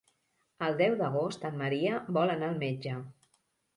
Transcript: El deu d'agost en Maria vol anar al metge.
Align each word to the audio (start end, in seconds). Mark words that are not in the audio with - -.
El 0.67 0.77
deu 0.79 0.95
d'agost 1.01 1.45
en 1.49 1.61
Maria 1.61 1.99
vol 2.19 2.35
anar 2.37 2.49
al 2.51 2.59
metge. 2.65 2.97